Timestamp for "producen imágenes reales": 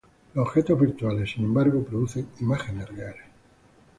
1.83-3.21